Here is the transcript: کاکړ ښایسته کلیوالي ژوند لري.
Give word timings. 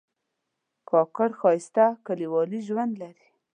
کاکړ 0.89 1.29
ښایسته 1.39 1.85
کلیوالي 2.05 2.59
ژوند 2.67 2.93
لري. 3.01 3.27